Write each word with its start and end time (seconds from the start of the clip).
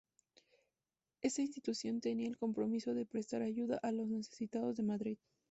Esta 1.21 1.43
institución 1.43 2.01
tenía 2.01 2.27
el 2.27 2.35
compromiso 2.35 2.95
de 2.95 3.05
prestar 3.05 3.43
ayuda 3.43 3.77
a 3.83 3.91
los 3.91 4.07
necesitados 4.07 4.75
de 4.75 4.81
Madrid. 4.81 5.19